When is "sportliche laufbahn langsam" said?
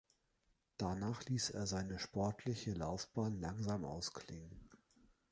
1.99-3.85